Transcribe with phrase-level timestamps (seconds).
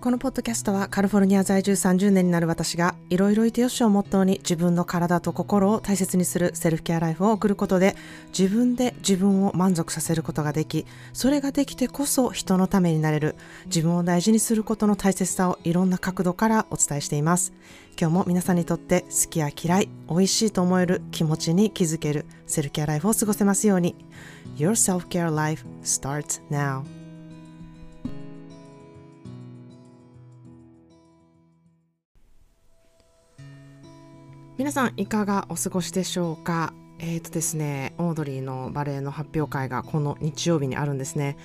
[0.00, 7.96] このポッドキャストはカリフォルニア在住30年になる私がいろいろいてよしをモットーに自分の体と心を大切にするセルフケアライフを送ることで
[8.36, 13.36] 自分で自分を満足させることができそれができてこそ人のためになれる
[13.66, 17.52] 自分を大事にすることの大切さをいろんな角度からお伝えしています。
[17.98, 23.96] 今日も皆さんにとって好きや嫌い美味しいと思える気持ちに気づけるセルフケアライフを過ごせますように。
[24.56, 26.95] Your self-care life starts now.
[34.58, 36.72] 皆さんいかがお過ごしでしょうか？
[36.98, 41.36] えーとですね、オードリーのバレエの発表会がこの日曜日にあるんですね。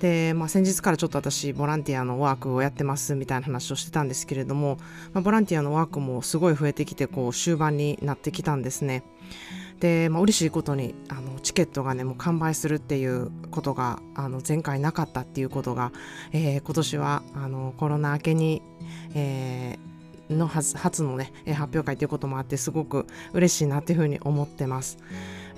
[0.00, 4.76] で、まあ、先日からちょっと私ボランティアのワークをやってますみたいな話をしてたんですけれども、
[5.14, 9.02] まあ、ボランティアのワークもすごい増えてきてこう終盤になってきたんですね。
[9.80, 15.90] で、まあ、嬉しいことにあのチケットがねもう完売するっていうことがあの前回なかったっていうことが、
[16.32, 18.60] えー、今年はあのコロナ明けに、
[19.14, 19.88] えー
[20.30, 24.98] の初のね発表会ということもあってすごく嬉しいなというふうに思ってます。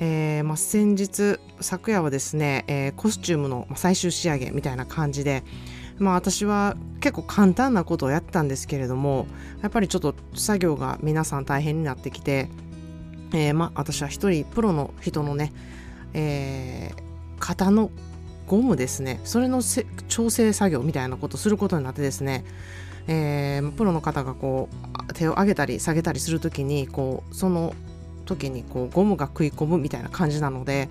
[0.02, 5.44] えーまあ、先日昨夜はですね、えー、コスチュームの最終仕上げみたいな感じで、
[5.98, 9.26] まあ、私は結構簡単なことをやったんですけれども
[9.60, 12.48] やっぱりちょっと作業が皆さん大変になってきて、
[13.34, 15.52] えーまあ、私は一人プロの人のね、
[16.14, 17.90] えー、型の
[18.46, 19.62] ゴムですねそれの
[20.08, 22.44] 調整作業みたいなことをすることになってですね
[23.06, 24.68] えー、プロの方がこ
[25.08, 27.74] う手を上げたり下げたりする時にこうその
[28.26, 30.88] 時にこうゴムが食い込むみたいな感じなので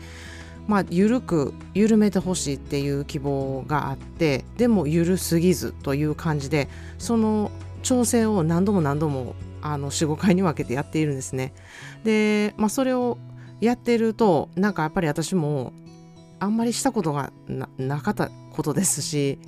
[0.67, 11.53] まあ緩く緩めてほしいっていう希望があってでも緩すぎずという感じでその調整を何度も何度も45回に分けてやっているんですね。
[12.03, 13.17] で、まあ、それを
[13.61, 15.73] やってるとなんかやっぱり私も
[16.39, 17.31] あんまりしたことが
[17.77, 19.39] なかったことですし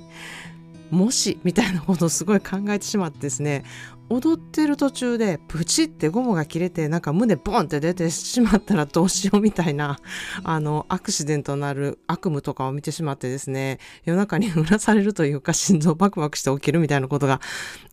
[0.92, 3.64] もしみたいなことをすごい考えてしまってですね
[4.10, 9.98] 踊ってる途中でプチってゴムが切れてなんか胸ボンって出てしまったらどうしようみたいな
[10.44, 17.40] あのアクシデントになる悪夢とかを見てしまってですね夜中にうなされるというか心臓バクバクして起きるみたいなことが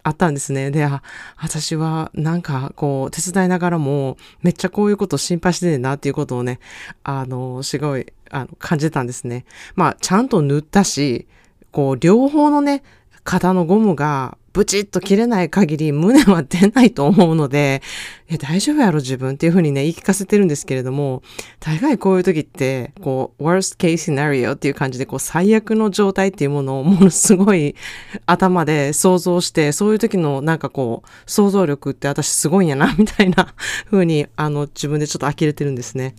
[0.03, 0.71] あったんですね。
[0.71, 1.01] であ
[1.37, 6.59] 私はなんかこう手伝いながらもめっちゃこういうことを心配してんなっていうことをね
[7.03, 9.45] あのすごいあの感じたんですね。
[9.75, 11.27] まあちゃんと塗ったし
[11.71, 12.83] こう、両方のね、
[13.23, 17.81] 肩のゴムがブチッと切れない限り胸は出ないと思うので、
[18.27, 21.21] え、大丈夫やろ自分っていうふうにね、言い聞かせてるんですけれども、
[21.59, 27.75] 大概こういう時って、こう、worst case scenario っていう感じで、こう、最悪の状態っていうものをものすごい
[28.25, 33.53] 頭で想像して、そういう時のなんかこう、想像力って私すごいんやな、みたいな
[33.91, 36.15] 風に、あの、自分でちょっと呆れてるんですね。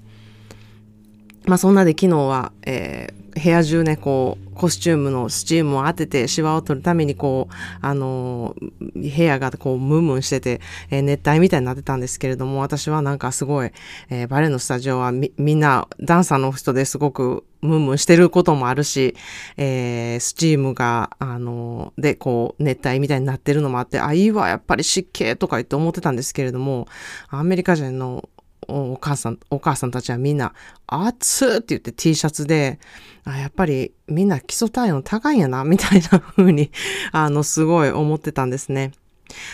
[1.47, 10.61] まあそんなで昨日は、えー、部屋中ね、こう、コスチュームのスチームを当ててシワを取るためにこう、あの、部屋がこうムンムンしてて、
[10.91, 13.71] えー、熱帯みたいになってたんですけれども、私はなんかすごい、
[14.11, 19.17] えー、バレエのスタジオはみ、みんなダンサーの人ですごくムンムンしてることもあるし、
[19.57, 26.87] えー、スチームが、あのー、で、こう、熱帯みたいになってるのもあって、あ、いいわ、やっぱり湿気とか言って思ってたんですけれども、
[27.29, 28.29] アメリカ人の
[28.69, 30.53] お母さん、お母さんたちはみんな、
[30.87, 32.79] 暑って言って T シャツで、
[33.25, 36.71] あやっぱりみんな基礎体温高いんやな、 みたいな風に、
[37.13, 38.93] あの、すごい思ってたんですね。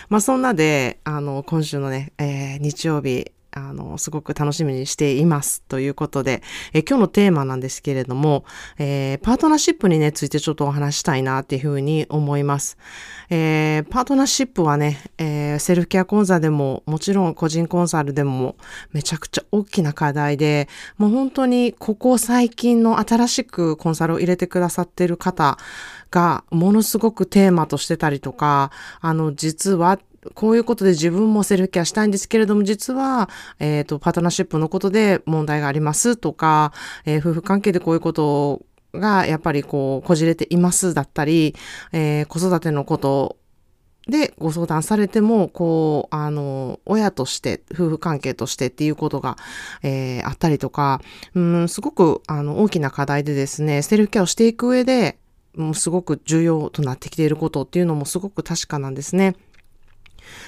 [0.08, 6.42] まあそんなで、あの、今週のね、えー、日曜日、あの、すごく楽しみにしていますということで、
[6.74, 8.44] え今日のテーマなんですけれども、
[8.78, 12.76] えー、パートナーシップにね、ついてちょっとお話したいなっていうふうに思います。
[13.30, 18.56] えー、パートナーシップはね、えー、セルフケア講座でも、もちろん個人コンサルでも、
[18.92, 20.68] めちゃくちゃ大きな課題で、
[20.98, 25.56] もう本当にここ最近の新しくコンサルを入れてくださってる方
[26.10, 29.98] が、ものすごくテーマとしてたりとか、あの、実は
[30.34, 33.28] こういうことで自分もセルフケアしたいんですけれども、実は、
[33.58, 36.72] えっ、ー、と、パートナーシップのことで問題がありますとか、
[37.04, 38.62] えー、夫婦関係でこういうこと
[38.94, 41.54] がやっぱりこう、こじれていますだったり、
[41.92, 43.36] えー、子育てのこと
[44.08, 49.36] でご相談されても、こう、あの、親として、夫婦関係としてっていうことが、
[49.82, 51.00] えー、あったりとか、
[51.34, 55.18] うん、すごく、あの、大きな課題でですね、セルフケアをしていく上で、
[55.56, 59.34] もうすごく重要となってきていることっていうのもすごく確かなんですね。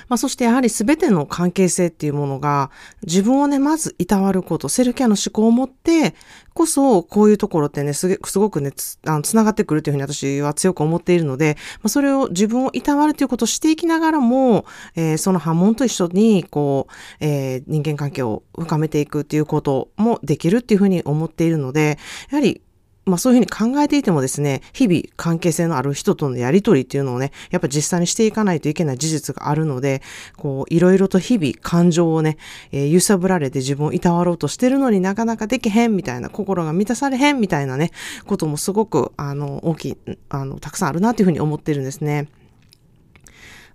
[0.09, 2.71] まあ、そしてやはり全ての関係性っていうものが
[3.07, 6.15] 自分をね、まずいたわること、セルフケアの思考を持って
[6.55, 14.67] こそ、こういうところってね、すごくね、つあの繋がってくるというふうに私は強く思っているので、まあ、それを自分をいたわるということをしていきながらも、
[14.97, 21.99] えー、その波紋と一緒に、こう、えー、人間関係を深めていくっていうこともできるっていうふうに思っているので、
[22.31, 22.63] やはり
[23.09, 30.03] まあそういうふうに考えていてもですね、日々関係性のある人とのやりとりっていうのをね、やっぱ実際にしていかないといけない事実があるので、
[30.37, 32.37] こう、いろいろと日々感情をね、
[32.73, 37.91] えー、揺さぶられて自分をいたわろうとしてるのになかなかできへんみたいな、心が満たされへんみたいなね、
[38.27, 39.97] こともすごく、あの、大きい、
[40.29, 42.29] あの、たくさんあるなっていうふうに思ってるんですね。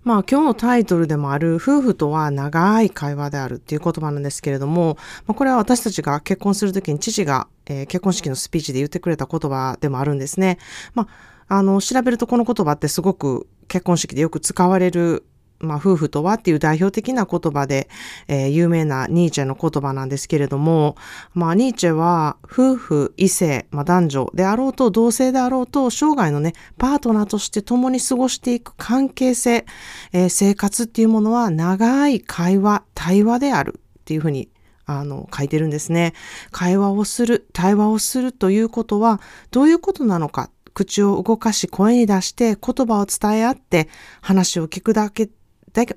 [0.04, 10.58] まあ今日のタイトルでもある夫婦とは長い会話であるっていう言葉なんですけれども、まあ、これは私たちが結婚するときに父が、えー、結婚式のスピーチで言ってくれた言葉でもあるんですね。
[10.94, 11.08] ま
[11.48, 15.24] あ、あの、調べるとこの言葉ってすごく結婚式でよく使われる
[15.60, 17.88] まあ、夫婦とはっていう代表的な言葉で、
[18.28, 20.96] えー、有名なニーチェの言葉なんですけれども、
[21.32, 29.64] まあ、ニーチェは夫婦、異性、まあ、男女であろうと同性であろうと生涯のね、パートナーとして共に過ごしていく関係性、
[30.12, 34.48] えー、生活っていうものは長い会話、対話であるっていうふうに
[34.86, 36.12] あの、書いてるんですね。
[36.50, 39.18] 会話をする、対話をするということは、
[39.50, 43.88] どういうことなのか、口を動かし声に出して言葉を伝え合って
[44.20, 45.30] 話を聞くだけ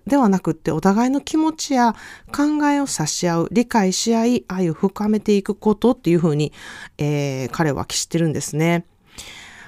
[0.08, 1.96] ではなくってお互いの気持ちや
[2.36, 6.52] 考えを差し合う、理解し合い、愛を深めていくことっていうふうに、
[6.98, 8.86] えー、彼は期してるんですね。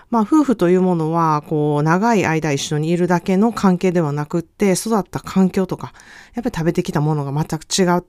[0.10, 5.94] まあ夫婦というものは、こう、長い間一緒にいるだけの関係ではなくって、育った環境とか、
[6.34, 8.04] やっぱり食べてきたものが全く違う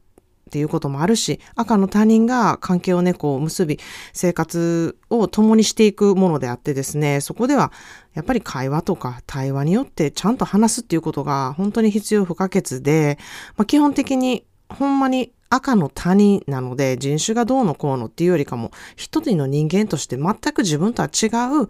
[0.50, 3.79] っていうこともあるし、赤の他人が関係をね、こう結び、
[4.12, 7.70] 生活を共にしていくものであってですね、そこでは
[8.14, 13.19] やっぱり会話とか対話によってちゃんと話すっていうことが本当に必要不可欠で、
[13.56, 21.26] まあ、基本的にほんまに赤の他人なので人種がどうのこうのっていうよりかも一人の人間として全く自分とは違
[21.62, 21.69] う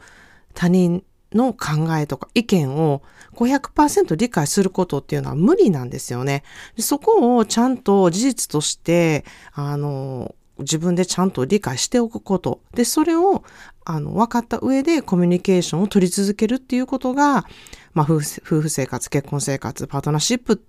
[0.55, 3.03] 他人の考えとか意見を
[3.35, 6.43] 500%理解することっていうのは無理なんですよね。
[6.79, 12.61] そこをちゃんと事実として、あの、自分でちゃんと理解しておくこと。
[12.75, 13.45] で、それを、
[13.85, 17.47] あの、分かった上でコミュニケーションを取り続けるっていうことが、
[17.95, 20.63] まあ、夫婦生活、結婚生活、パートナーシップ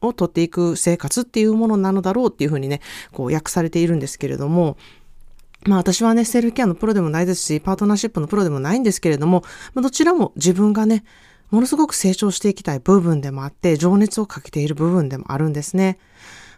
[0.00, 2.80] を取っていく生活っていうものなのだろうっていうふうにね、
[3.12, 4.76] こう訳されているんですけれども、
[5.66, 9.44] まあ私はね、セルフケアのプロでもないですし、パートナーシップのプロでもないんですけれども、
[9.74, 11.04] ま、どちらも自分がね、
[11.50, 15.98] ものすごく成長していきたい部分でもあって、情熱をかけている部分でもあるんですね。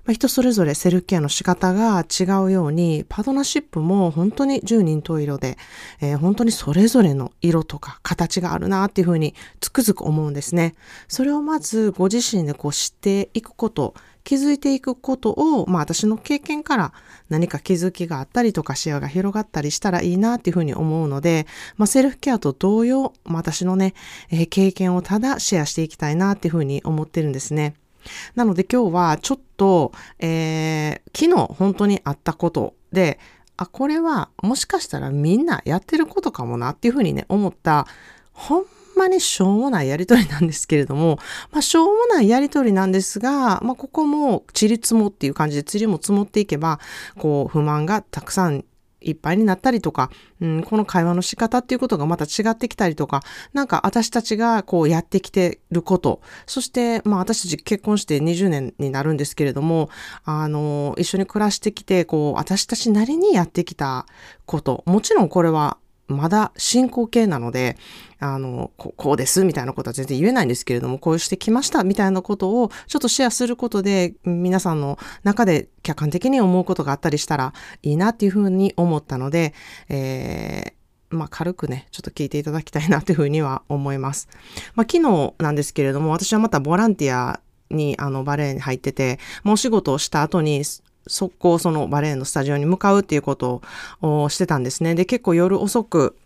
[0.04, 5.56] まあ、人それぞれセルフケアの仕方が違うように、パートナーシップも本当に十人十色で、
[6.00, 10.74] えー、本当にそれぞれの色とか形があるなっていうふうにつくづく思うんですね。
[11.08, 16.92] それをまずご自身でこう知っていくこと、気づいていくことを、まあ私の経験から
[17.28, 23.94] 何か気づきがあったりとか視野が広がったりしたらいいなっていうふうに思うので、まあセルフケアと同様、まあ、私のね、
[24.30, 27.74] えー、経験をただシェアしていきたいなっていうふうに思ってるんですね。
[28.34, 33.18] なので今日はちょっと、えー、昨日本当にあったことで、
[33.56, 37.86] あ、これはもしかしたらみんなやってることかもなっていうふうにね、思った、
[38.32, 38.64] ほん
[38.96, 41.18] まにしょうもないやりとりなんですけれども、
[41.52, 46.80] まあ、しょうもないやりとりなんですが、まあ、ここも、ちりつもっていう感じで、ちりも積もっていけば、
[47.18, 48.64] こう、不満がたくさん
[49.04, 50.10] いっぱいになったりとか、
[50.40, 59.90] うん、この会話の仕方っていうことがまた違ってきたりとか、なんか私たちがこうやってきてること、そしてまあ私たち結婚して20年になるんですけれども、
[60.24, 64.06] あの、一緒に暮らしてきて、こう私たちなりにやってきた
[64.46, 65.76] こと、もちろんこれは
[66.06, 67.76] まだ進行形なので、
[68.18, 79.54] あの、こうですみたいなことは全然言えないんですけれども、こうしてきましたみたいなことをちょっとシェアすることで、皆さんの中で客観的に思うことがあったりしたらいいなっていうふうに思ったので、
[79.88, 84.28] えー、まあ、軽くね、ちょっと聞いていただきたいなというふうには思います。
[84.74, 90.64] まあ、昨日なんですけれども、私はまたボランティアにあのバレエに入ってて、もう仕事をした後に
[91.06, 93.62] 速攻そのバレエのスタジオに向かうっていうこと
[94.00, 94.94] をしてたんですね。
[94.94, 96.16] で、結構夜遅く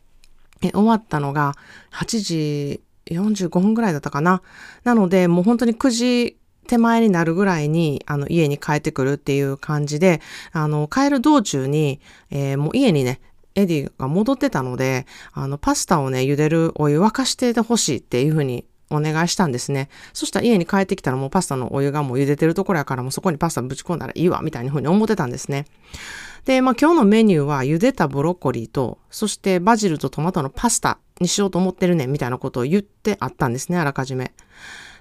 [0.61, 1.55] 終わったのが
[1.93, 4.43] 8時45分ぐらいだったかな。
[4.85, 10.21] なので、もう本当に9時手前になるぐらいに、あの、家に帰ってくるっていう感じで、
[10.53, 13.21] あの、帰る道中に、えー、もう家にね、
[13.55, 19.89] エディが戻ってたので、あの、パスタをね、茹でるお湯沸かしててほしいっていうふうにお願いしたんですね。
[20.13, 25.67] そしたら家に帰ってきたらもうパスタのお湯がもう茹でてるところやからもうそこにパスタぶち込んだらいいわみたいな風に思ってたんですね。
[26.45, 34.33] で、まあ今日のメニューは茹でたブロッコリーと、そしてバジルとトマトのパスタにしようと思ってるねみたいなことを言ってあったんですね、あらかじめ。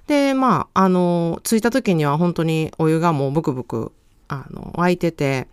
[0.07, 3.91] で、まあ、あの、着いた時には本当にお湯がもうブクブク、
[4.29, 5.47] あの、沸いてて、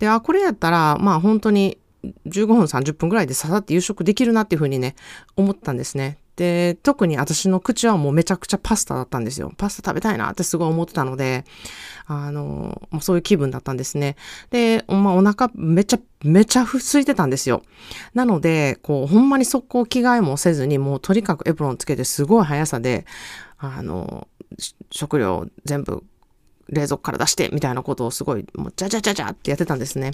[0.00, 1.78] で、あ、これやったら、まあ本当に
[2.26, 4.96] 15分30分ぐらいでささって夕食できるなっていうふうにね、
[5.36, 6.18] 思ったんですね。
[6.36, 9.52] で、特に私の口はもうめちゃくちゃパスタだったんですよ。
[9.58, 11.44] パスタ食べたいなってすごい思ってたので、
[12.06, 14.16] あの、もうそういう気分だったんですね。
[14.50, 17.62] で、まあ、お腹めちゃ、めちゃ空いてたんですよ。
[18.14, 23.04] なので、こう、ほんまに速攻着替えもせずに、もうとにかくエプロンつけてすごい速さで、
[23.58, 24.26] あの、
[24.90, 26.02] 食料全部
[26.68, 30.12] 冷蔵庫から出してみたいなことをすごい、もう、じゃじゃじゃじゃってやってたんですね。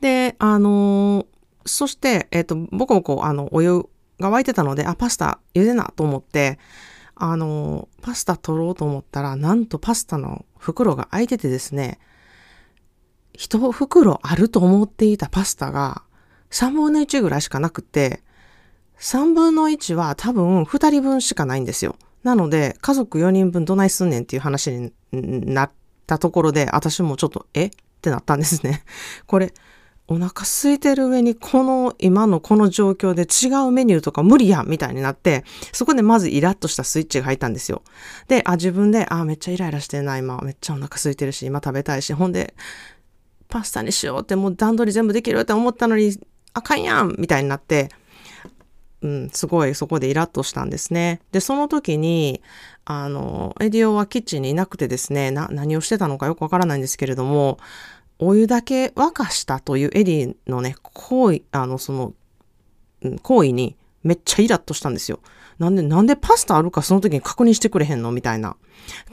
[0.00, 1.26] で、あの
[1.66, 3.88] そして、えっ、ー、と、ボコボコ、あの、お湯
[4.20, 6.58] が沸いてたので、あ、パスタ茹でなと思って、
[7.16, 11.98] あのパスタ取ろうと思ったら、なんとパスタの袋が開いててですね、
[13.32, 16.02] 一袋あると思っていたパスタが
[16.50, 18.22] 3分の1ぐらいしかなくて、
[19.00, 21.96] 3分の1は多分2人分しかないんですよ。
[22.22, 25.70] なので、家族4人分どないすんねんっていう話になっ
[26.06, 27.66] たところで、私もちょっと、え？
[27.66, 28.84] ってなったんですね。
[29.26, 29.52] これ、
[30.06, 37.82] お腹空いてる上にこの今のこの状況で違うメニューとか無理やみたいになって、そこでまずイラッとしたスイッチが入ったんですよ。
[38.28, 40.38] で、あ、自分で、あ、めっちゃイライラしてんな、今。
[40.42, 42.54] めっちゃお腹空いてるし、今食べたいし、ほんで、
[43.48, 46.18] パスタにしようってもう段取り全部できるって思ったのに、
[46.52, 47.88] あかんやんみたいになって、
[49.00, 51.20] うん、すごいそこでイラッとしたんですね。
[51.32, 52.42] で、その時に、
[52.84, 57.58] あの、エディはキッチンにいなくてですね、な、何をしてたのかよくわからないんですけれども、
[58.18, 62.14] お湯だけ沸かしたというエディのね、行為、あの、その、
[63.22, 65.20] 行為にめっちゃイラッとしたんですよ。
[65.58, 68.56] なんで、なんでパスタあるかその時に確認してくれへんのみたいな。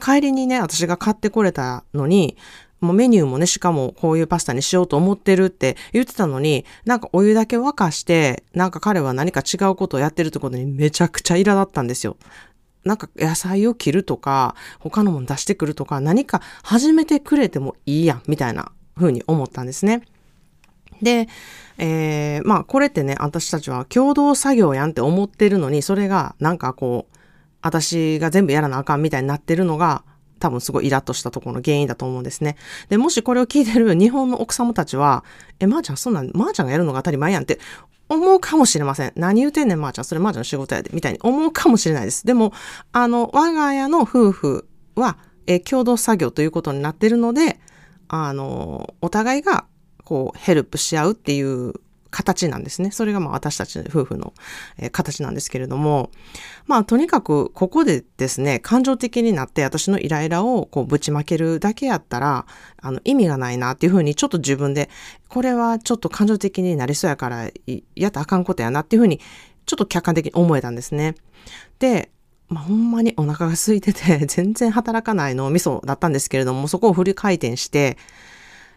[0.00, 2.36] 帰りにね、私が買ってこれたのに、
[2.80, 12.16] もうメニューもね、しかもこういうパスタにしようと思ってるって言ってたのに、なんかお湯だけ沸かして、なんか彼は何か違うことをやってるってことにめちゃくちゃイラだったんですよ。
[12.84, 20.02] なんか野菜を切るとか、他のもの出してくるとか、何か始めてくれてもいいやん、みたいなふうに思ったんですね。
[21.02, 21.28] で、
[21.78, 27.16] えー、まあこれってね、私たちは共同作業やんって思ってるのに、それがなんかこう、
[27.60, 30.04] 私が全部やらなあかんみたいになってるのが、
[30.38, 32.56] 多分すごいイラッとしたところの原因だと思うんですね。
[32.88, 35.24] で、もしこれを聞いてる日本の奥様たちは、
[35.60, 37.60] え、まー、あ、ちゃんそんなん、まー、あ、ちゃんがやるのが当たり前やんって
[38.08, 39.12] 思うかもしれません。
[39.14, 40.04] 何言うてんねん、まー、あ、ちゃん。
[40.04, 40.90] それまー、ちゃんの仕事やで。
[40.92, 42.26] みたいに思うかもしれないです。
[42.26, 42.52] でも、
[42.90, 47.60] あの、我が家の夫婦は、え共同作業ということになってるので、
[48.14, 49.64] あの、お互いが、
[50.04, 51.72] こう、ヘルプし合うっていう
[52.10, 52.90] 形なんですね。
[52.90, 54.34] それがまあ私たち夫婦の、
[54.76, 56.10] えー、形なんですけれども、
[56.66, 62.46] まあとにかくここでですね、感情的になって私のイライラをこうぶちまけるだけやったら、
[62.82, 64.90] あの意味がないなっていうふうにちょっと自分で、
[65.28, 67.50] これはちょっと感情的になりそうやから
[67.96, 69.18] やったらあかんことやなっていうふうに
[69.64, 71.14] ちょっと客観的に思えたんですね。
[71.78, 72.10] で、
[72.52, 77.96] まあ、ほんまにお腹が空いてて、 全然働かない脳みそだったんですけれども、そこをフル回転して、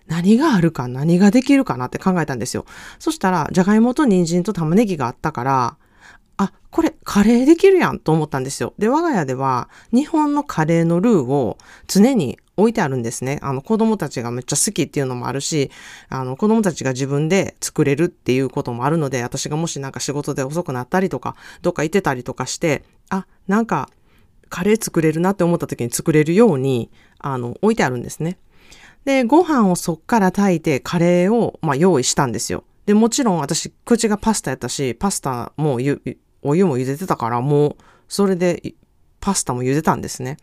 [0.08, 2.66] 何があるか、何ができるかなって考えたんですよ。
[3.00, 5.78] そしたら、じゃがいもと人参と玉ねぎがあったから、
[6.38, 8.74] あ、これカレーできるやんと思ったんですよ。
[8.78, 13.40] で、我が家では日本のカレーのルーを常に置いてあるんですね。
[13.42, 15.72] あの子供たちがめっちゃ好きっていうのもあるし、
[16.10, 23.90] あの子供たちが自分で作れるっていうこともあるので、私がもしなんか仕事で遅くなったりとか、どっか行ってたりとかして、あ、なんか
[24.50, 28.38] カレー作れるなって思った時に作れるように、あの、置いてあるんですね。
[29.04, 32.64] で、ご飯をそっから炊いてカレーを、まあ、用意したんですよ。
[32.86, 36.02] で、もちろん私、口がパスタやったし、パスタもゆ、
[36.42, 37.76] お湯も茹でてたから、もう、
[38.08, 38.76] それで、
[39.20, 40.38] パスタも茹でたんですね。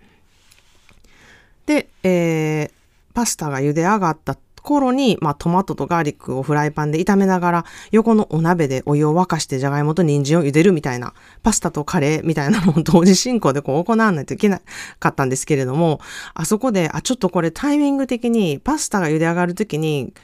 [1.67, 2.71] で、えー、
[3.15, 14.61] パスタが茹で上がった頃に、まあ、トマトとガーリックをフライパンで炒めながら、横のお鍋でお湯を沸かしてじゃがいもと人参を茹でるみたいな、パスタとカレーみたいなのを同時進行でこう行わないといけな
[14.99, 16.01] かったんですけれども、
[16.35, 20.15] あそこで、あ、ちょっとこれタイミング的にパスタが茹で上がるときに、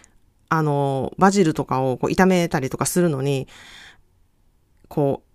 [0.49, 3.49] あの、バジルとかをこう炒めたりとかするのに、
[4.89, 5.28] こう、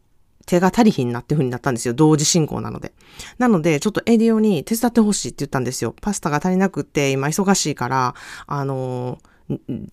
[0.46, 1.94] 手が足りひんなっていう風になったんですよ。
[1.94, 2.94] 同時進行なので。
[3.38, 5.96] なので、ちょっとエディオに手伝ってほしいって言ったんですよ。
[6.02, 8.16] パスタが足りなくって、今忙しいから、
[8.48, 9.20] あの、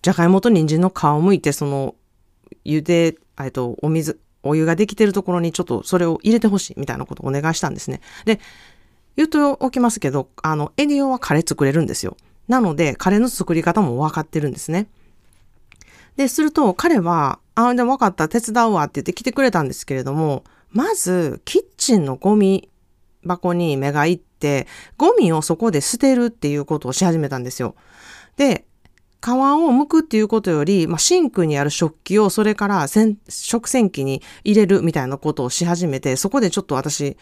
[0.01, 1.95] じゃがいもと人参の皮を剥いて、その、
[2.65, 8.01] 茹で、えっと、お水、お湯ができてるところにちょっとそれを入れてほしいみたいなことをお願いしたんですね。
[8.25, 8.39] で、
[9.15, 12.17] 言うとおきますけど、あの、エディオはカレー作れるんですよ。
[12.47, 14.87] なので、カレーの作り方も分かってるんですね。
[16.17, 22.69] で、すると彼は、あ、でも分かった、手伝うわって言って来てくれたんですけれども、まず、キッチンのゴミ
[23.25, 24.67] 箱に目がいって、
[24.97, 27.75] ゴミをそこで捨てるっていうことをし始めたんですよ。
[28.37, 28.65] で、
[29.23, 32.87] 皮を剥くっていうことより、まあ、シンクにある食器をそれから
[33.29, 37.17] 食洗機に入れるみたいなことをし始めて、そこでちょっと私、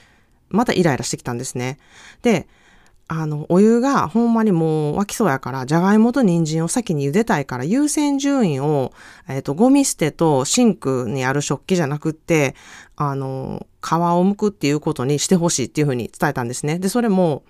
[0.50, 1.78] またイライラしてきたんですね。
[2.22, 2.48] で、
[3.12, 8.94] あの、お湯がほんまにもう湧きそうやから、じゃがいもと人参を先に茹でたいから、優先順位を、
[9.28, 12.56] えっ、ー、と、ゴミ捨てとシンクにある食器じゃなくって、
[12.96, 16.78] あの、皮を剥くっていうことにしてほしいっていうふうに伝えたんですね。
[16.78, 17.42] で、それも、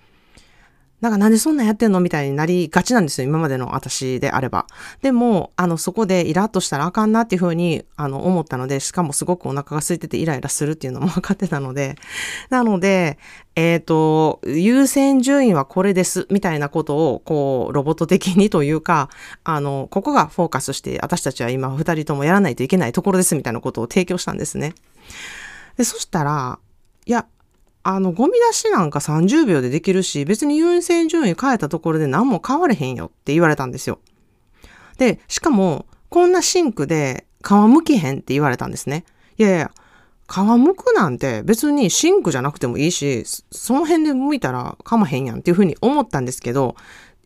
[1.00, 2.00] なんかなんでそんなやってんの？
[2.00, 3.28] みたいになりがちなんですよ。
[3.28, 4.66] 今までの私であれば。
[5.02, 11.96] でも、あの、そこでイラッとしたらあかんなっていうふうに、あの、思ったので、しかもすごくお腹が空いててイライラするっていうのも分かってたので、
[12.50, 13.18] なので、
[13.56, 19.08] えっ、ー、と、優先順位はこれです、みたいなことを、こう、ロボット的にというか、
[19.42, 24.74] あの、ここがフォーカスして、私たちは今二人ともやらないといけないところです、みたいなことを提供したんですね。
[25.76, 26.58] で、そしたら、
[27.06, 27.26] いや、
[27.82, 34.00] あの、ゴミ出しなんか30秒でできるし、別に優先順位変えたところで何も変われへんよって言われたんですよ。
[34.98, 39.04] で、しかも、こんなシンクで皮むきへんって言われたんですね。
[39.38, 39.70] いやいや、
[40.28, 46.76] 皮むくなんて別にシンクじゃなくてもいいし、その辺で剥いたらかまへんやんっていうふうに思ったんですけど、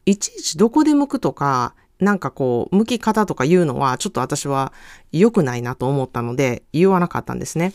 [0.06, 4.72] いちいちどこで剥くとか、なんかこう、剥き方とか言うのはちょっと私は
[5.12, 7.72] 良くないなと思ったので言わなかったんですね。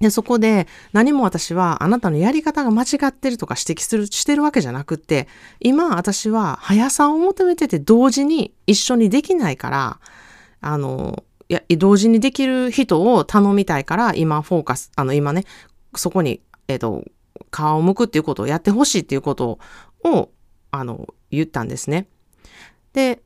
[0.00, 5.28] で、そこで何も私はあなたのやり方が間違ってるとか指摘する、してるわけじゃなくって、
[5.60, 10.00] 今私は速さを求めてて同時に一緒にできないから、
[10.60, 15.44] あの、いや、同時にできる人を頼みたいから、今フォーカス、あの、今ね、
[15.94, 17.04] そこに、えっ、ー、と、
[17.52, 19.58] 皮を剥くっていうことをやってほしいっていうこと
[20.04, 20.30] を、
[20.72, 22.08] あの、言ったんですね。
[22.92, 23.22] で、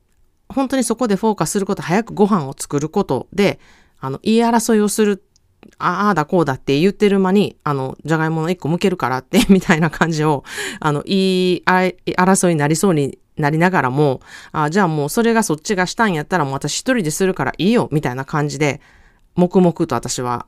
[0.49, 3.59] 本当にそこでフォーカスすること、早くご飯を作ることで、
[3.99, 5.23] あの、言い争いをする
[5.77, 10.43] ああだこうだって言ってる間に、あの、じゃがいもの一個剥けるからって、 みたいな感じを、
[10.79, 18.81] あの、いい争いになりそうになりながらも、あじゃあもうそれがそっちがしたんやったらもう私一人でするからいいよ、みたいな感じで、
[19.35, 20.45] 黙々と私は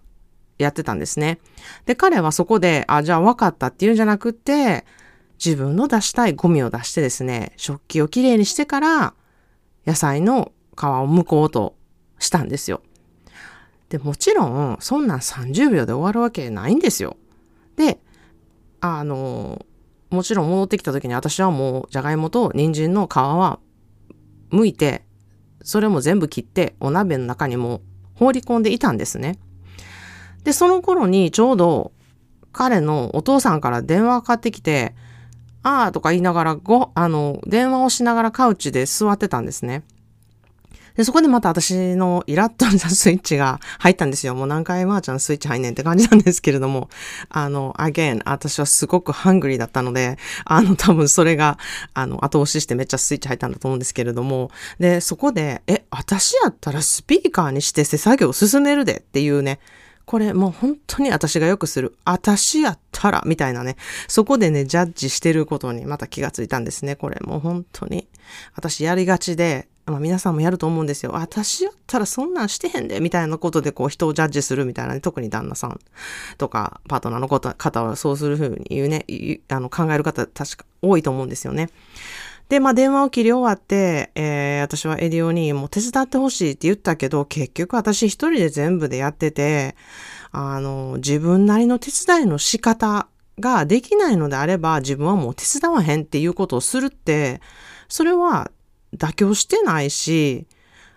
[0.57, 1.39] やってたんですね。
[1.85, 4.85] で、彼はそこで、あ、じゃあ分かったっていうんじゃなくて、
[5.43, 9.13] 自分の出したいゴミを出してですね、食器をきれいにしてから、
[9.85, 11.75] 野菜の皮を剥こうと
[12.19, 12.81] したんですよ。
[13.93, 17.15] で、もちろん、そんなん30秒で終わるわけないんですよ。
[17.75, 17.99] で、
[18.81, 19.67] あの、
[20.09, 23.59] もちろん戻ってきた時に私はもう、じゃがいもと人参の皮は
[24.51, 25.05] 剥いて、
[25.61, 27.81] それも全部切ってお鍋の中にも
[28.15, 29.37] 放り込んでいたんですね。
[30.43, 31.91] で、その頃にちょうど
[32.51, 34.95] 彼のお父さんから電話がかかってきて、
[35.61, 39.83] ああとか言いながらご、あの、電話をしながらカウチで座ってたんですね。
[40.95, 44.35] で、そこでまた私のイラッとしたスイッチが入ったんですよ。
[44.35, 46.89] もう何回まーちゃんスイッチ入んねんって感じなんですけれども、
[47.29, 51.57] あの、again、私はすごくハングリーだったので、あの、多分それが、
[51.93, 59.59] あの、後押ししてめっちゃスイッチ入ったんだと思うんですけれども、で、そこで、え、私やったらスピーカーにして手作業を進めるでっていうね、
[60.05, 63.77] これもう本当に私がよくする、私やったら、みたいなね、
[64.07, 66.95] そこでね、ジャッジしてることにまた気がついたんですね。
[66.95, 68.07] これもう本当に、
[68.55, 71.11] 私やりがちで、まあ皆さんもやると思うんですよ。
[71.13, 75.79] 私やったらそんなんしてへんで、みたいなことでこう人をジャッジするみたいなね、特に旦那さん
[76.37, 79.05] とかパートナーの方はそうするふうに言うね、
[79.49, 81.69] あの考える方確か多いと思うんですよね。
[82.49, 89.75] で、まあ電話を切り終わって、えー、私はエディオにもう手伝ってほしいって言ったけど、結局私一人で全部でやってて、
[90.31, 93.07] あの、自分なりの手伝いの仕方
[93.39, 97.41] ができないのであれば、自分はもう手伝わへんっていうことをするって、
[97.87, 98.51] それは
[98.97, 100.47] 妥協してないし、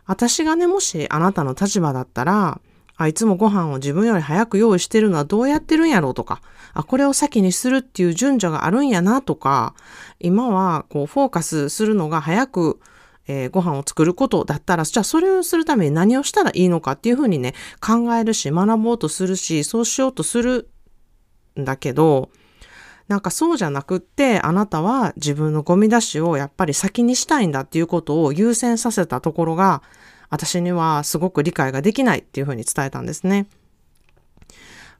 [0.07, 2.61] 私がね、もしあなたの立場だったら、
[2.99, 6.41] あいつもご飯を自分より早く用意してるのはどうやってるんやろうとか、
[6.73, 9.75] あ、これを先にするっていう順序があるんやなとか、
[10.19, 12.81] 今はこうフォーカスするのが早く、
[13.29, 20.71] えー、ご飯を作ることだったら、じゃあそれをするために何をしたらいいのかっていうふうにね、考えるし、学ぼうとするし、そうしようとする
[21.61, 22.31] んだけど、
[23.09, 29.83] なんかそうじゃなくって、あなたは自分のゴミ出しをやっぱり先にしたいんだっていうことを優先させたところが、
[30.29, 33.47] 私にはすごく理解ができないっていうふうに伝えたんですね。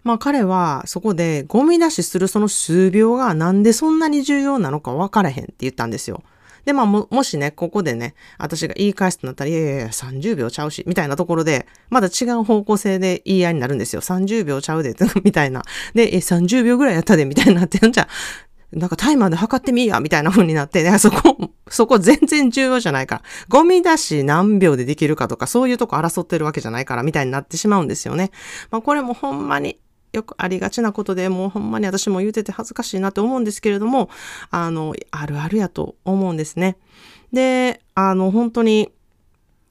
[0.05, 6.23] まあ彼はそこでゴミ出しするその数秒がなんでそんなに重要なのか分からへんって言ったんですよ。
[6.67, 14.03] で、まあも、もしね、ここでね、私が言い返すとなったら、いやいやいや、30秒ちゃうし、みたいなところで、まだ違う方向性で言い合いになるんですよ。
[14.03, 15.63] 30秒ちゃうで、 みたいな。
[15.95, 18.09] で、え、30秒ぐらいやったで、みたいになって、んじゃ
[18.73, 23.23] なんかタイマーで測ってみや、みたいな風になって、ねそこ、そこ全然重要じゃないから。
[23.49, 28.33] ゴミ出し何秒でできるかとか、そういうとこ争ってるわけじゃないから、みたいになってしまうんですよね。
[28.73, 29.79] まあこれもほんまに
[30.17, 34.11] よくありがちなことで、もうほんまに私も言うてて恥ずかしいなって思うんですけれども、
[34.51, 36.77] あの、あるあるやと思うんですね。
[37.33, 38.93] で、あの、本当に、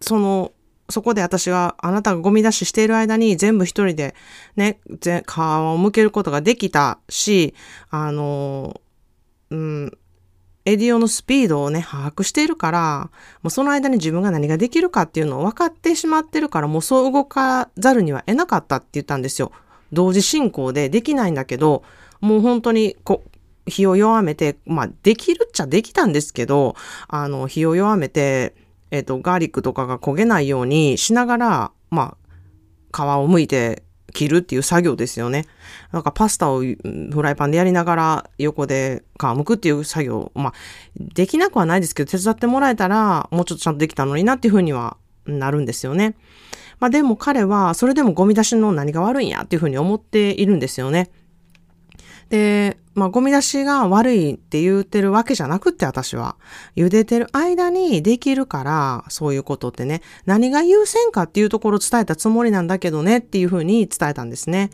[0.01, 0.51] その、
[0.89, 4.13] そこで私はあなたがゴミ出ししている間に全部一人で
[4.55, 7.55] ね、皮を剥けることができたし、
[7.89, 8.79] あの、
[9.49, 9.97] うん、
[10.65, 13.09] エディオのスピードをね、把握しているから、
[13.41, 19.51] もうその間に自分が何ができるかっていうのを分かってしまってるから、もうそう動かざるには得なかったって言ったんですよ。
[19.95, 21.83] 同時進行でできないんだけど、
[22.21, 23.35] もう本当にこう
[23.67, 26.75] 火を弱めて、まあ、できるっちゃできたんですけど、
[27.07, 28.53] あの、火を弱めて、
[28.91, 32.15] えっ、ー、と、ガーリックとかが焦げないようにしながら、ま
[32.91, 35.45] あ、皮を剥いて切るっていう作業ですよね。
[35.91, 36.77] なんかパスタをフ
[37.21, 40.53] ライパンでやりながら横で皮むくっていう作業、まあ、
[40.97, 46.15] できなくはないですけど、手伝ってもらえたらもうちょっとちゃんとできたのになっていうふうにはなるんですよね。
[46.79, 51.09] まあでも彼はそれでもゴミ出しの何が悪いんやっていうふうに思っているんですよね。
[52.29, 56.37] で、まあ、ゴミ出しが悪いって言ってるわけじゃなくって私は。
[56.75, 64.71] 茹でてる間にできるから、そういうことってね、何が優先かっていうところを伝えたつもりなんだけどねっていうふうに伝えたんですね。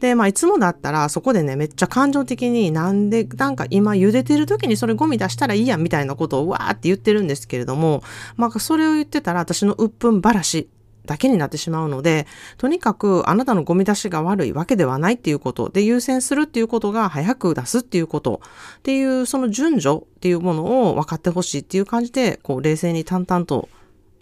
[0.00, 8.02] で、まあ、いつもだったらそこでね、めっちゃ感情的になんで、なんか今茹でてる時にそれゴミ出したらいいやみたいなことをわーって言ってるんですけれども、
[8.36, 10.70] まあ、それを言ってたら私の鬱憤ばらし
[11.06, 12.26] だけになってしまうので、
[12.58, 18.40] とにかくあなたのゴミ出しが悪いわけではないっていうことで優先するっていうことが早く出すっていうこと
[18.78, 23.68] っていうその順序っていうものを分かってほしいっていう感じで、こう冷静に淡々と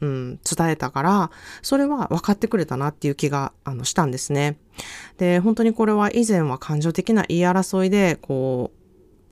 [0.01, 1.31] うん、伝えたから、
[1.63, 4.59] それは分かってくれたなっていう気があのしたんですね。
[5.19, 8.84] で、本当にこれは以前は感情的な言い争いで、こう、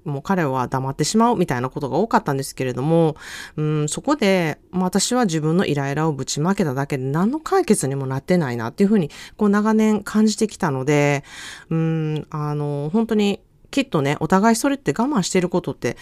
[0.04, 3.16] もう彼は黙ってしまうみたいなことが多かったんですけれども、
[3.56, 11.24] うん、そこで、私は自分のイライラをぶちまけただけで何の解決にもなってないなっていうふうに、こう長年感じてきたので、
[11.70, 15.96] うん、あの、本当にきっとね、お互いそれって我慢してることって、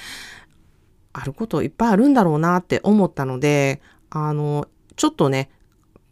[1.12, 5.50] あることいっぱいあるんだろうなって思ったので、あの、ちょっとね、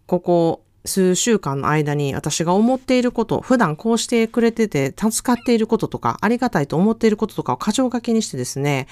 [0.07, 8.87] ここ数週間の間に私が思っていること、普段こうしてくれてて助かっていることとか、ありがたいと思っていることとかを過剰書きにしてですね、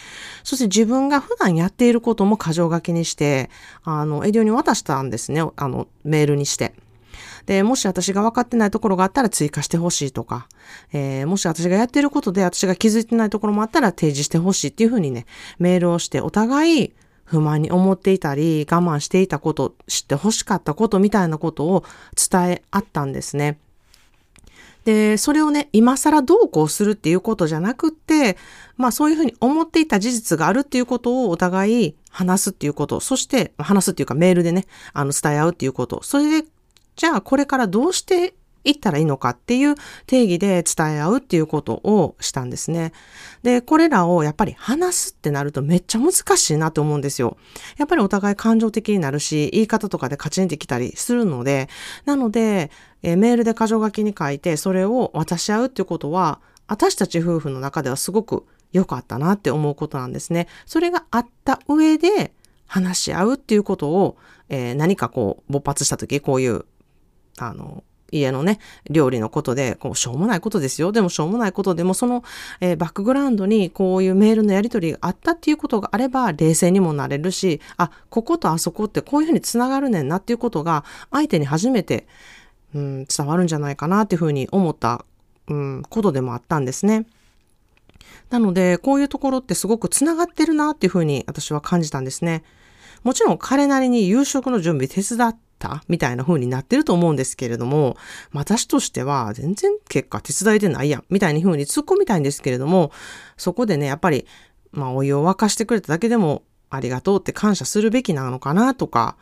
[0.44, 3.50] そして自分が普段やっていることも過剰書きにして、
[3.84, 6.74] あの、エディオに渡したんですね、あの、メールにして。
[7.46, 10.48] で、もし私が分かってないところがあったら追加してほしいとか、
[10.92, 15.26] えー、もし私がやっていることで私が気づいてないところもあったら提示してほしいっていうふうにね、
[15.58, 16.92] メールをしてお互い
[17.26, 21.84] 不満に思っていたり、我慢していたこと、知って欲しかったことみたいなことを
[22.30, 23.58] 伝え合ったんですね。
[24.84, 28.38] で、それをね、今更どうこうするっていうことじゃなくって、
[28.76, 36.48] まあそういうふうに思っていた事実があるっていうことをお互い話すっていうこと、そして話すっていうかメールでね、あの伝え合うっていうこと、それで、
[36.94, 38.34] じゃあこれからどうして
[38.66, 39.74] 行ったらいいのかっていう
[40.06, 42.92] 定義で伝え合うっていうことをしたんですね。
[43.42, 47.36] で、これらをやっぱり話すってなるとめっちゃ難しいなと思うんですよ。
[47.76, 51.68] やっぱりお互い感情的になるし、言い方とかでカチンってきたりするので、
[52.04, 52.70] なので、
[53.02, 60.48] えメールで箇条書きに書いて、それを渡し合うっていうことは、私たち夫婦の中ではすごく良かったなって思うことなんですね。
[60.66, 62.32] それがあった上で
[62.66, 64.16] 話し合うっていうことを、
[64.48, 66.64] えー、何かこう、勃発した時、こういう、
[67.38, 68.58] あの、家のね、
[68.90, 70.92] 料理のことで、こう、しょうもないことですよ。
[70.92, 72.24] でもしょうもないことでも、その、
[72.60, 82.06] えー、バックグラウンドにこういうメールのやり取りがあったっていうことがあれば、冷静にもなれるし、あ、こことあそこってこういうふうにつながるねんなっていうことが、相手に初めて、
[82.74, 85.04] うん、伝わるんじゃないかなっていうふうに思った、
[85.48, 87.06] うん、ことでもあったんですね。
[88.30, 92.42] なので、こういうところってすごくつながってるなっていうふうに私は感じたんですね。
[93.04, 97.96] もちろん彼なりに夕食の準備手伝ったみたいな風になってると思うんですけれども、
[98.32, 102.92] 私としては全然結果手伝えてないやん、みたいな風に突っ込みたいんですけれども、
[103.36, 104.26] そこでね、やっぱり、
[104.72, 109.16] まあ、お湯を沸かしてくれただけでもありがとうって感謝するべきなのかなとか、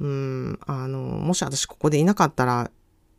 [0.00, 2.70] うん、あの、もし私ここでいなかったら、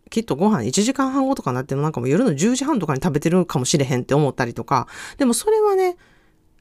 [0.10, 5.98] きっとご飯1時間半後とかになってもなんかもう夜の10時半とかに食べてるかもしれへんって思ったりとか、でもそれはね、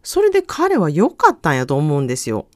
[0.03, 2.47] それで彼は良かったんやと思うんですよ。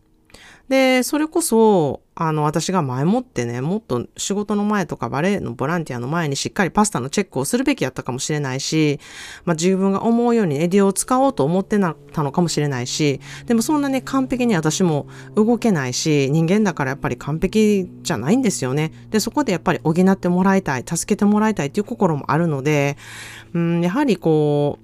[0.68, 9.00] で、それこそ、あの、私が前もってね、もっと仕事の前とかバレエのボランティアの前にしっかりパスタのチェックをするべきやったかもしれないし、
[9.46, 18.92] まあ自分が思うようにエディオを使おうと思ってなったのかもしれないし、でもそんなね、完璧に私も動けないし、人間だからやっぱり完璧じゃないんですよね。
[19.08, 22.98] で、そこでやっぱり補ってもらいたい、助けてもらいたいっていう心もあるので、
[23.54, 24.78] うん、やはりこ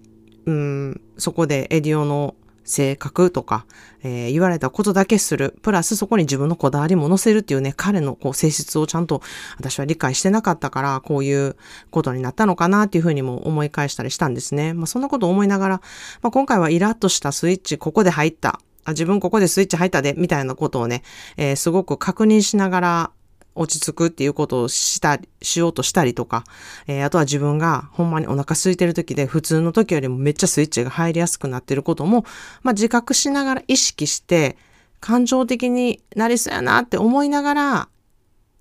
[0.47, 2.35] う、うん、そこでエディオの
[2.67, 3.65] 性格とか、
[4.03, 5.57] えー、言われたことだけする。
[5.63, 9.23] プラスそこに自分のこだわりも乗せるっていうね、彼のこう性質をちゃんと
[9.57, 11.57] 私は理解してなかったから、こういう
[11.91, 14.75] ことになったのかなっていうふうにも思い返したりしたんですね。
[14.75, 15.81] まあそんなことを思いながら、
[16.23, 18.61] まあ今回はイラッとしたスイッチここで入った。
[18.85, 21.03] あ自分ここでスイッチ入ったで、みたいなことをね、
[21.37, 23.11] えー、すごく確認しながら
[23.57, 26.45] 落ち着くっていうことをしたり、しようとしたりとか、
[26.87, 32.25] えー、あとは自分がほんまにお腹空いてる時で普通の時よりもめっちゃスイッチが入りやすくなってることも、
[32.63, 34.57] まあ自覚しながら意識して、
[35.01, 37.89] 感情的になりそうやなって思いながら、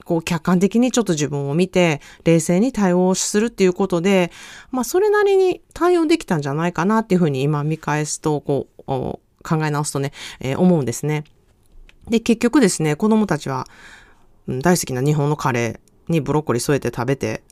[0.04, 4.32] こう客観的にちょっと自分を見て冷静に対応するっていうことで、
[4.72, 11.24] まあそれなりに対応できたんじゃないかなっていうふうに今見返すと、こう考え直すとね、えー、思うんですね。
[12.08, 13.66] で、結局ですね、子供たちは、
[14.48, 17.44] 大好きな日本のカレーにブロッコリー添えて食べて、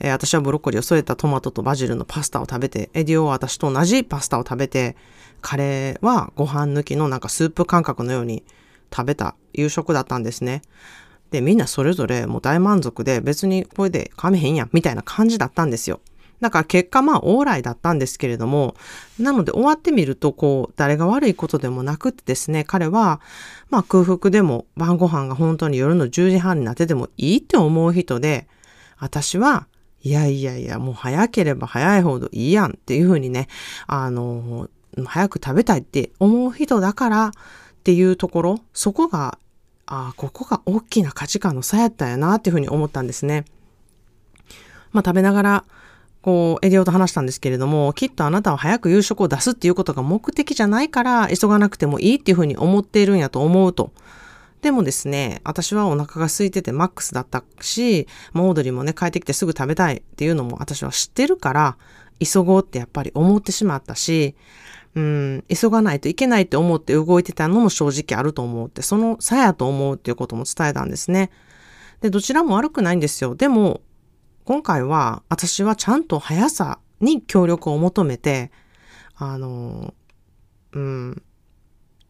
[0.00, 4.96] えー、私はブロッコリーを添えたトマトとバジルのパスタを食べて、エディオは私と同じパスタを食べて、
[5.40, 8.42] カレーはご飯抜きのなんかスープ感覚のように
[8.94, 10.62] 食べた夕食だったんですね。
[11.30, 16.00] で、みんなそれぞれもう大満足で別にこれで噛めへんやんみたいな感じだったんですよ。
[16.40, 18.74] だから結果まあ往来だったんですけれども、
[19.18, 23.20] なので終わってみるとこう誰が悪いことでもなくてですね、彼は
[23.68, 28.48] まあ空腹でも晩ご飯が本当に夜の10時半になっててもいいって思う人で、
[28.98, 29.66] 私は
[30.02, 33.48] いやいやいやもう早ければ早いほどいいやんっていうふうにね、
[33.86, 34.68] あの、
[35.04, 37.32] 早く食べたいって思う人だからっ
[37.84, 39.38] ていうところ、そこが
[39.90, 43.44] ああ、ここが大きな価値観の差やったんやなっていうふうに思ったんですね。
[44.92, 45.64] まあ食べながら、
[46.22, 53.92] こう、エディオと話したんですけれども、きっとあなたは早く夕食を出すっていうことが目的じゃないから、急がなくてもいいっていうふうに思っているんやと思うと。
[54.60, 61.76] でもですね、私はお腹が空いててマックスだったし、モードリーもね、帰ってきてすぐ食べたいっていうのも私は知ってるから、
[62.22, 64.34] 急ごうってやっぱり思ってしまったし、
[64.94, 71.30] うん、急がないといけないって思って動いてたのも正直あると思うって、その差やと思うっていうことも伝えたんですね。
[72.02, 73.34] で、どちらも悪くないんですよ。
[73.34, 73.80] でも、
[74.50, 78.50] 今回は私はちゃんと速さに協力を求めて、
[79.14, 79.94] あの、
[80.72, 81.22] うん、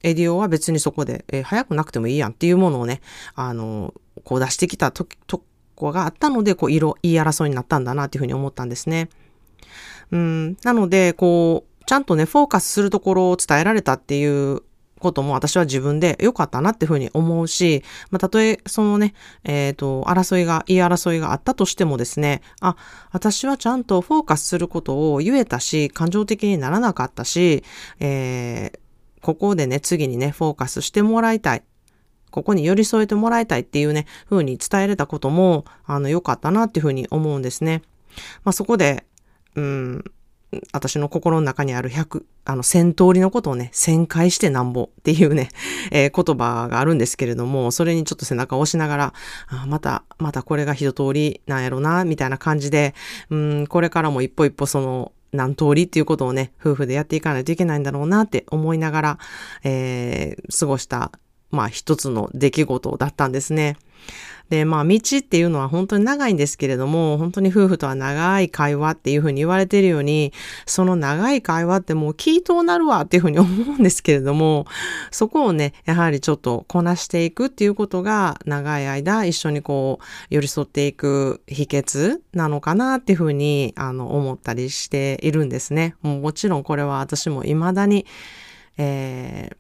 [0.03, 3.03] エディオは別にそこで、えー、早くなくてもいいやんっていうものをね、
[3.35, 3.93] あの、
[4.25, 9.11] こう出してきたととこがあったので、こう、色、言い争いになったんだなっていうふうに思ったんですね。
[10.11, 14.63] うん、なので、こう、ちゃんとね、フォーカスするところを伝えられたっていう
[15.01, 22.77] ことも私は自分で良かったなっていうふうに思うし、まあ、たとえそのね、えっ、ー、と、争いが、言い争いがあったとしてもですね、あ、
[23.11, 27.65] 私はちゃんとフォーカスすることを言えたし、感情的にならなかったし、
[27.99, 28.79] えー、
[29.23, 31.63] ここでね、次にね、フォーカスしてもらいたい。
[32.31, 37.83] ここに寄り添えてもらいたいっていうね、風に伝えれたことも、あの、良かったなっていうふうに思うんですね。
[38.45, 39.05] まあ、そこで、
[39.57, 40.05] うん、
[40.73, 45.49] 私の心の中にある100、あの、1000通りのことをね、1000回してなんぼっていうね、
[45.93, 49.15] えー、言葉があるんですけれども、それにちょっと背中を押しながら、
[49.49, 52.95] あまた、またこれが一通りなんやろな、みたいな感じで、
[53.31, 59.19] うん、これからも一歩一歩その、何通りっていうことをね、夫婦でやっていかないといけないんだろうなって思いながら、
[59.63, 61.13] えー、過ごした、
[61.53, 63.77] まあ一つの出来事だったんですね。
[64.51, 70.33] で、まあ、道っていうのは本当に長いんですけれども、本当に夫婦とは長い会話っていうふうに言われているように、
[70.67, 74.67] その長い会話ってもう聞いとうなるわっていうふうに思うんですけれども、
[75.13, 85.95] そこをね、やはりちょっとこなしていくっていうことが、長い間一緒にこう、寄り添っていく秘訣なのかなっていうふうに、あの、思ったりしているんですね。
[86.03, 88.05] ももちろんこれは私も未だに、
[88.79, 89.60] えー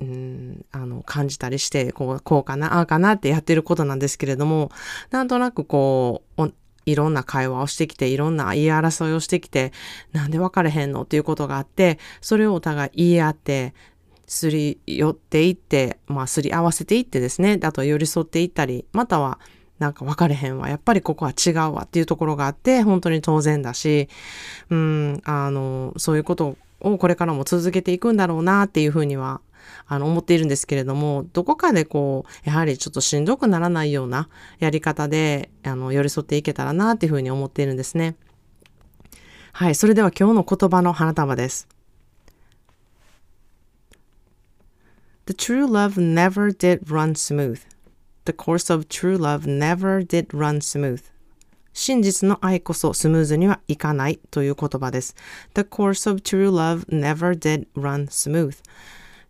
[0.00, 4.70] うん、あの、感じたりして、こう、こうかな、ああかなってやってることなんですけれども、
[5.10, 6.52] なんとなくこう、
[6.86, 9.72] いろんな会話をしてきて、いろんな言い争いをしてきて、
[10.12, 11.02] なんで別れへんの？
[11.02, 13.74] っていうことがあって、それをお互い言い合って、
[14.26, 19.40] すり寄っていって、まあ、すり合わせていってですね、あと寄り添っていったり、または、
[19.78, 20.68] なんか別れへんわ。
[20.68, 21.82] やっぱりここは違うわ。
[21.84, 24.08] っていうところがあって、本当に当然だし、
[24.70, 29.40] うん、あの、そういうことをこれからも続けていくんだろうなっていうふうには
[29.86, 34.28] あの、思っているんですけれども、どこかでこう、やはりちょっとしんどくならないような
[34.58, 38.16] やり方で、あの、寄り添っていけたらなっていうふうに思っているんですね。
[39.52, 41.68] はい、それでは今日の言葉の花束です。
[45.26, 47.60] The true love never did run smooth.
[48.24, 51.02] The course of true love never did run smooth.
[51.74, 55.14] 真実の愛こそスムーズにはいかないという言葉です。
[55.54, 58.56] The course of true love never did run smooth.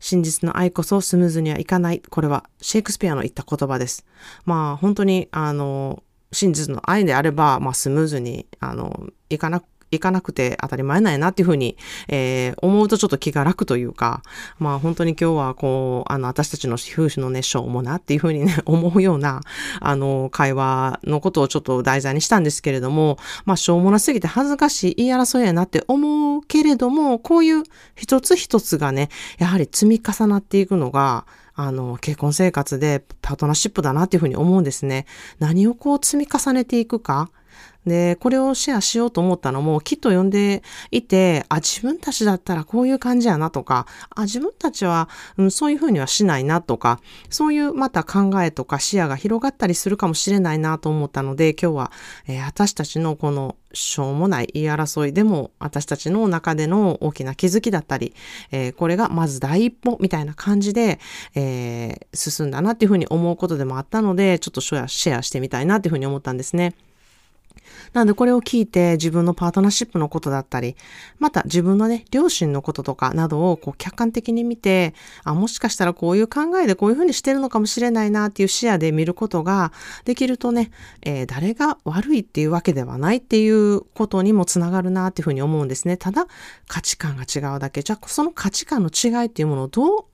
[0.01, 2.01] 真実の愛こそスムーズにはいかない。
[2.01, 4.05] これはシェイクスピアの言った言葉です。
[4.45, 11.77] まあ本当にあの真実の愛であれば、まあ、スムーズにあのいかなくいかなくて当たり前なんやなっていうふうに、
[12.09, 14.23] えー、思うとちょっと気が楽というか、
[14.59, 19.41] まあ本当に今日はこう、あの、私たちの夫婦のね、しょうもなっていうふうにね、 思うような、
[19.81, 27.63] あの、会話のことをちょっと題材にしたんですけれども、まあしょうもなすぎて恥ずかしい言い争いやなって思うけれども、こういう
[27.95, 31.27] 一つ一つがね、やはり積み重なっていくのが、
[31.61, 35.07] あの、結婚生活でパートナーシップだなっていうふうに思うんですね。
[35.41, 37.31] 何をこう積み重ねていくか。
[37.87, 51.93] で、これをシェアしようと思ったのも、きっと読んでいて、あ、自分たちだったらこういう感じやなとか、あ、自分たちは、うん、そういうふうにはしないなとか、そういうまた考えとか視野が広がったりするかもしれないなと思ったので、今日は、
[52.27, 58.15] えー、私たちのこのしょうもない言い争いでも私たちの中での大きな気づきだったり、
[58.51, 60.99] えー、これがまず第一歩みたいな感じで、
[61.35, 66.75] えー、進んだなっていうふうに思うことでもあったので、ちょっとシェアしてみたいなっていうふうに思ったんですね。
[67.93, 70.77] なのでこれを聞いて自分のパートナーシップのことだったり、
[71.19, 79.73] また自分のね、両親のこととかなどをこう客観的に見て、あ、もしかしたらこういう考えでこういうふうにしてるのかもしれないなっていう視野で見ることが
[80.05, 80.71] できるとね、
[81.03, 85.97] えー、誰が悪いっていうわけではないっていうことにもつながるなっていうふうに思うんですね。
[85.97, 86.27] ただ
[86.67, 87.83] 価値観が違うだけ。
[87.83, 90.05] じゃあその価値観の違いっていうものをどう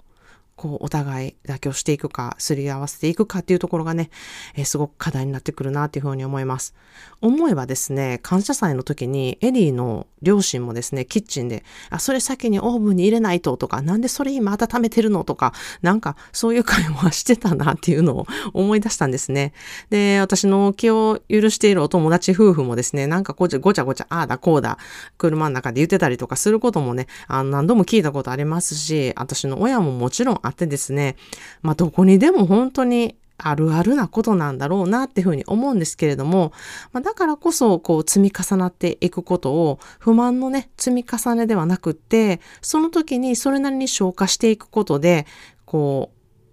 [0.57, 4.11] こう、お互い妥協していくか、すり合わせていくかっていうところがね、
[4.55, 6.75] えー、すごく課題になってくるなっていうふうに思います。
[7.21, 19.53] 思えばですね、感謝祭の時にエリーの両親もですね、キッチンで、あ、それ先にオーブンに入れないととか、なんでそれ今温めてるのとか、なんかそういう会話してたなっていうのを思い出したんですね。
[19.91, 24.79] で、私の気を許しているお友達夫婦もですね、なんかごちゃごちゃごちゃ、ああだこうだ、
[25.19, 31.17] 車の中で言ってたりとかすることもね、あの何度も聞いたことありますし、私の親ももちろんあってですね、
[31.63, 36.53] まあどこにでも本当にあるあるなことなんだろうなっていうふうに思うんですけれども、
[36.93, 45.27] まあ、だからこそこう積み重なっていくことを不満のね積み重ねではなくってその時にそれなりに消化していくことで
[45.65, 46.13] こ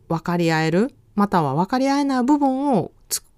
[0.09, 2.91] う分かり合えるまたは分かり合えない部分を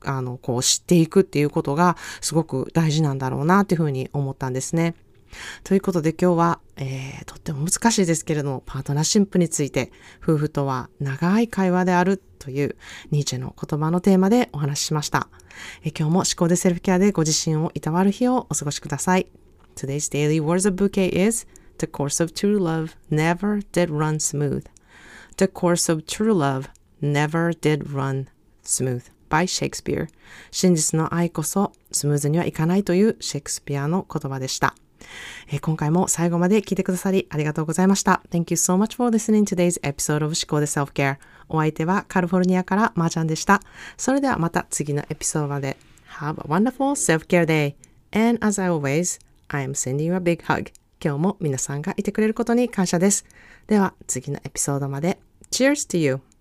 [0.05, 4.95] あのこう知っていくっていうことがすごく大事なんだろうなっていうふうに思ったんですね。
[5.63, 9.91] ということで今日は、えー、とっても難しいですけれども、パートナーシップについて、
[10.21, 12.75] 夫婦とは長い会話であるという
[13.11, 15.27] ニーチェの言葉のテーマでお話ししました。
[15.83, 19.27] えー、今日も思考でセルフケアでご自身をいたわる日をお過ごしください。
[19.75, 21.47] Today's daily words of bouquet is
[21.79, 24.65] The course of true love never did run smooth.
[25.37, 26.69] The course of true love
[27.01, 28.27] never did run
[28.63, 29.13] smooth.
[29.33, 30.07] by Shakespeare
[30.51, 34.75] 真実の愛こそスムーズにはいかないというシェイクスピアの言葉でした。
[35.47, 38.21] えー、今回も最後まで聞いてくださりありがとうございました。
[38.29, 41.17] Thank you so much for listening today's episode of 思考で Self-Care。
[41.49, 43.61] お相手はカリフォルニアからまーちゃんでした。
[43.97, 45.77] それではまた次のエピソードまで。
[46.19, 47.75] Have a wonderful self-care day.
[48.11, 50.71] And as always, I am sending you a big hug.
[51.03, 53.25] 今日も皆さんがいてくれることに感謝です。
[53.67, 55.19] では次のエピソードまで。
[55.51, 56.32] Cheers to you!